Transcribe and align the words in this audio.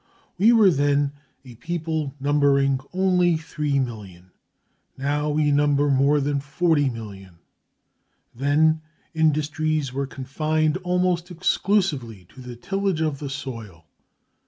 We 0.39 0.51
were 0.51 0.71
then 0.71 1.11
a 1.45 1.53
people 1.53 2.15
numbering 2.19 2.79
only 2.91 3.33
3,000,000. 3.35 4.31
Now 4.97 5.29
we 5.29 5.51
number 5.51 5.91
more 5.91 6.19
than 6.19 6.39
40,000,000. 6.39 7.33
Then 8.33 8.81
industries 9.13 9.93
were 9.93 10.07
confined 10.07 10.77
almost 10.77 11.29
exclusively 11.29 12.25
to 12.29 12.41
the 12.41 12.55
tillage 12.55 13.01
of 13.01 13.19
the 13.19 13.29
soil. 13.29 13.85